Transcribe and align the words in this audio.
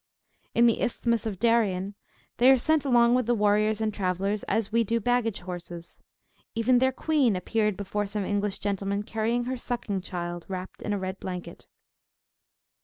In 0.55 0.65
the 0.65 0.81
Isthmus 0.81 1.27
of 1.27 1.37
Darien, 1.37 1.93
they 2.37 2.49
are 2.49 2.57
sent 2.57 2.85
along 2.85 3.13
with 3.13 3.29
warriors 3.29 3.81
and 3.81 3.93
travellers, 3.93 4.41
as 4.47 4.71
we 4.71 4.83
do 4.83 4.99
baggage 4.99 5.41
horses. 5.41 5.99
Even 6.55 6.79
their 6.79 6.91
Queen 6.91 7.35
appeared 7.35 7.77
before 7.77 8.07
some 8.07 8.25
English 8.25 8.57
gentlemen, 8.57 9.03
carrying 9.03 9.43
her 9.43 9.57
sucking 9.57 10.01
child, 10.01 10.43
wrapt 10.47 10.81
in 10.81 10.91
a 10.91 10.97
red 10.97 11.19
blanket. 11.19 11.67